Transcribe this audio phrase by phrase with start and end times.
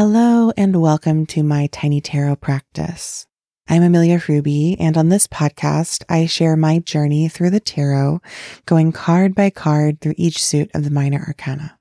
[0.00, 3.26] Hello and welcome to my tiny tarot practice.
[3.68, 8.22] I'm Amelia Ruby, and on this podcast, I share my journey through the tarot,
[8.64, 11.78] going card by card through each suit of the minor arcana.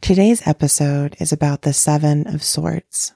[0.00, 3.14] Today's episode is about the Seven of Swords.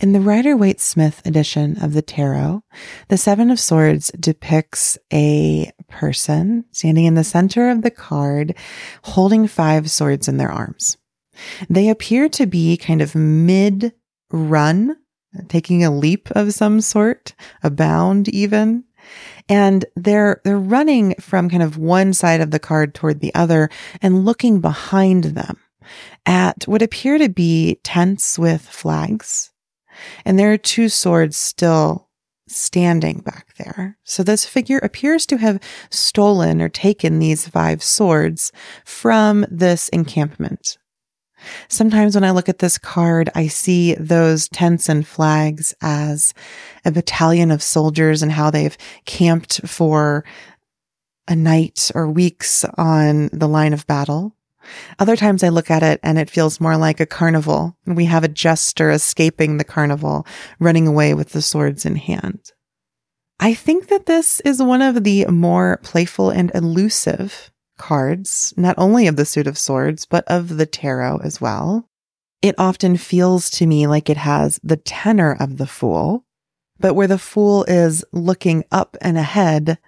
[0.00, 2.64] In the Rider Waite Smith edition of the tarot,
[3.06, 8.56] the Seven of Swords depicts a person standing in the center of the card
[9.04, 10.96] holding five swords in their arms.
[11.68, 13.92] They appear to be kind of mid
[14.30, 14.96] run,
[15.48, 18.84] taking a leap of some sort, a bound even.
[19.48, 23.70] And they're, they're running from kind of one side of the card toward the other
[24.02, 25.58] and looking behind them
[26.24, 29.52] at what appear to be tents with flags.
[30.24, 32.08] And there are two swords still
[32.48, 33.98] standing back there.
[34.04, 35.60] So this figure appears to have
[35.90, 38.52] stolen or taken these five swords
[38.84, 40.78] from this encampment
[41.68, 46.34] Sometimes when I look at this card, I see those tents and flags as
[46.84, 50.24] a battalion of soldiers and how they've camped for
[51.28, 54.34] a night or weeks on the line of battle.
[54.98, 58.06] Other times I look at it and it feels more like a carnival and we
[58.06, 60.26] have a jester escaping the carnival,
[60.58, 62.52] running away with the swords in hand.
[63.38, 69.06] I think that this is one of the more playful and elusive cards, not only
[69.06, 71.88] of the suit of swords, but of the tarot as well.
[72.42, 76.24] It often feels to me like it has the tenor of the fool,
[76.78, 79.78] but where the fool is looking up and ahead,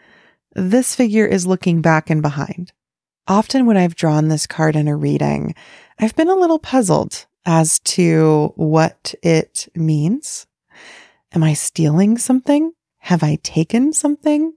[0.54, 2.72] this figure is looking back and behind.
[3.26, 5.54] Often when I've drawn this card in a reading,
[5.98, 10.46] I've been a little puzzled as to what it means.
[11.32, 12.72] Am I stealing something?
[12.98, 14.54] Have I taken something?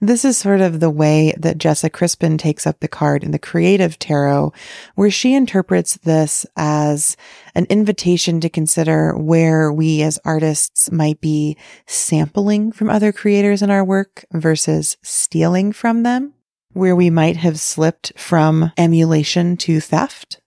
[0.00, 3.38] This is sort of the way that Jessa Crispin takes up the card in the
[3.38, 4.52] creative tarot,
[4.94, 7.16] where she interprets this as
[7.54, 11.56] an invitation to consider where we as artists might be
[11.86, 16.34] sampling from other creators in our work versus stealing from them,
[16.72, 20.40] where we might have slipped from emulation to theft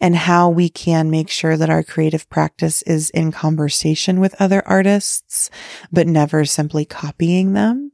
[0.00, 4.62] and how we can make sure that our creative practice is in conversation with other
[4.66, 5.50] artists,
[5.90, 7.92] but never simply copying them.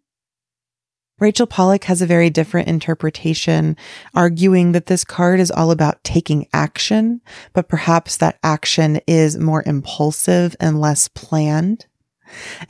[1.21, 3.77] Rachel Pollack has a very different interpretation,
[4.15, 7.21] arguing that this card is all about taking action,
[7.53, 11.87] but perhaps that action is more impulsive and less planned.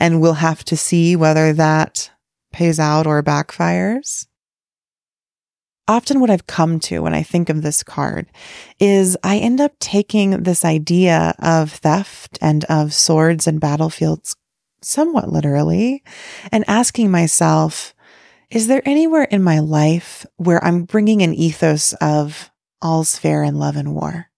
[0.01, 2.11] And we'll have to see whether that
[2.53, 4.27] pays out or backfires.
[5.87, 8.27] Often what I've come to when I think of this card
[8.79, 14.37] is I end up taking this idea of theft and of swords and battlefields
[14.83, 16.03] somewhat literally
[16.53, 17.95] and asking myself,
[18.51, 22.51] is there anywhere in my life where I'm bringing an ethos of
[22.81, 24.31] all's fair in love and war?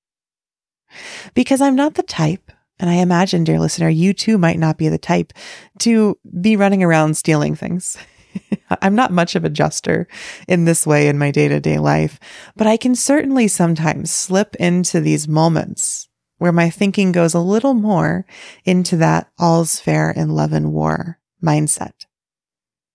[1.34, 2.50] Because I'm not the type,
[2.80, 5.32] and I imagine, dear listener, you too might not be the type
[5.80, 7.96] to be running around stealing things.
[8.82, 10.08] I'm not much of a jester
[10.48, 12.18] in this way in my day to day life,
[12.56, 17.74] but I can certainly sometimes slip into these moments where my thinking goes a little
[17.74, 18.24] more
[18.64, 22.06] into that all's fair in love and war mindset.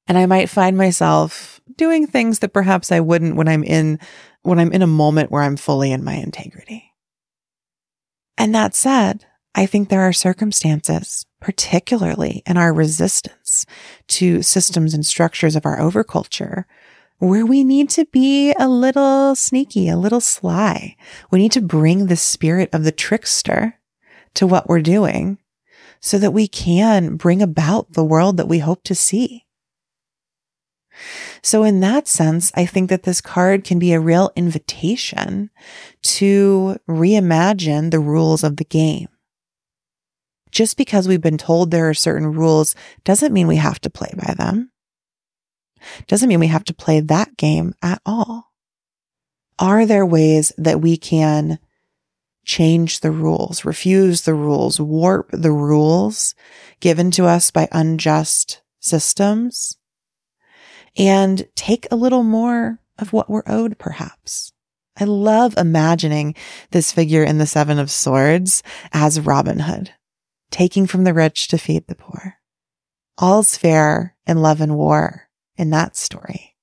[0.07, 3.99] And I might find myself doing things that perhaps I wouldn't when I'm in,
[4.43, 6.93] when I'm in a moment where I'm fully in my integrity.
[8.37, 13.65] And that said, I think there are circumstances, particularly in our resistance
[14.09, 16.65] to systems and structures of our overculture,
[17.19, 20.97] where we need to be a little sneaky, a little sly.
[21.31, 23.79] We need to bring the spirit of the trickster
[24.33, 25.37] to what we're doing
[26.01, 29.44] so that we can bring about the world that we hope to see.
[31.41, 35.49] So in that sense, I think that this card can be a real invitation
[36.03, 39.09] to reimagine the rules of the game.
[40.51, 44.13] Just because we've been told there are certain rules doesn't mean we have to play
[44.15, 44.71] by them.
[46.07, 48.53] Doesn't mean we have to play that game at all.
[49.59, 51.59] Are there ways that we can
[52.45, 56.35] change the rules, refuse the rules, warp the rules
[56.79, 59.77] given to us by unjust systems
[60.97, 64.51] and take a little more of what we're owed, perhaps.
[64.97, 66.35] I love imagining
[66.71, 68.63] this figure in the Seven of Swords
[68.93, 69.91] as Robin Hood,
[70.51, 72.35] taking from the rich to feed the poor.
[73.17, 76.55] All's fair in love and war in that story.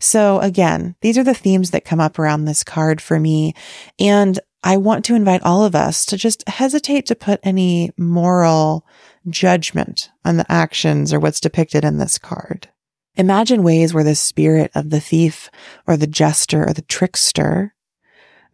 [0.00, 3.54] So again, these are the themes that come up around this card for me.
[4.00, 8.84] And I want to invite all of us to just hesitate to put any moral
[9.28, 12.68] judgment on the actions or what's depicted in this card.
[13.16, 15.50] Imagine ways where the spirit of the thief
[15.86, 17.74] or the jester or the trickster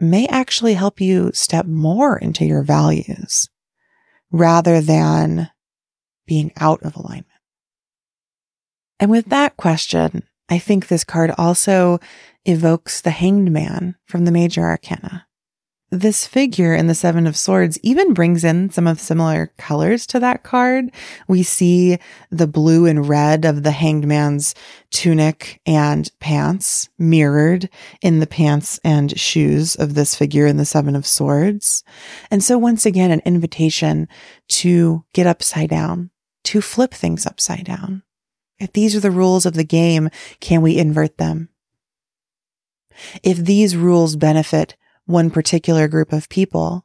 [0.00, 3.48] may actually help you step more into your values
[4.30, 5.50] rather than
[6.26, 7.26] being out of alignment.
[9.00, 12.00] And with that question, I think this card also
[12.44, 15.27] evokes the hanged man from the major arcana.
[15.90, 20.20] This figure in the Seven of Swords even brings in some of similar colors to
[20.20, 20.90] that card.
[21.26, 21.96] We see
[22.30, 24.54] the blue and red of the hanged man's
[24.90, 27.70] tunic and pants mirrored
[28.02, 31.82] in the pants and shoes of this figure in the Seven of Swords.
[32.30, 34.08] And so once again, an invitation
[34.48, 36.10] to get upside down,
[36.44, 38.02] to flip things upside down.
[38.58, 40.10] If these are the rules of the game,
[40.40, 41.48] can we invert them?
[43.22, 44.76] If these rules benefit
[45.08, 46.84] one particular group of people,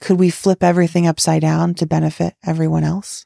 [0.00, 3.24] could we flip everything upside down to benefit everyone else?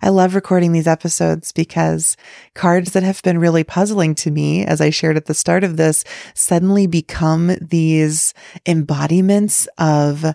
[0.00, 2.16] I love recording these episodes because
[2.54, 5.76] cards that have been really puzzling to me, as I shared at the start of
[5.76, 6.02] this,
[6.34, 8.32] suddenly become these
[8.64, 10.34] embodiments of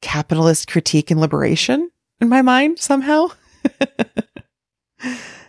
[0.00, 1.90] capitalist critique and liberation
[2.20, 3.28] in my mind somehow.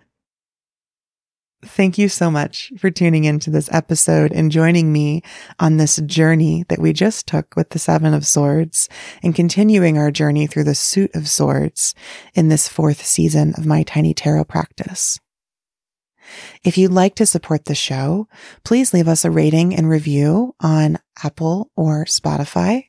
[1.78, 5.22] Thank you so much for tuning into this episode and joining me
[5.60, 8.90] on this journey that we just took with the Seven of Swords
[9.22, 11.94] and continuing our journey through the Suit of Swords
[12.34, 15.20] in this fourth season of my Tiny Tarot practice.
[16.64, 18.28] If you'd like to support the show,
[18.64, 22.86] please leave us a rating and review on Apple or Spotify.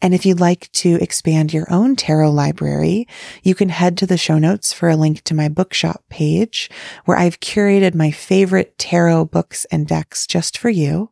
[0.00, 3.06] And if you'd like to expand your own tarot library,
[3.42, 6.70] you can head to the show notes for a link to my bookshop page
[7.04, 11.10] where I've curated my favorite tarot books and decks just for you.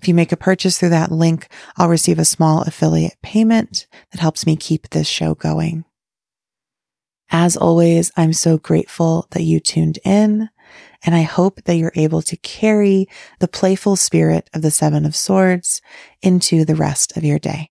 [0.00, 4.20] If you make a purchase through that link, I'll receive a small affiliate payment that
[4.20, 5.84] helps me keep this show going.
[7.30, 10.48] As always, I'm so grateful that you tuned in
[11.04, 15.16] and I hope that you're able to carry the playful spirit of the Seven of
[15.16, 15.80] Swords
[16.22, 17.68] into the rest of your day.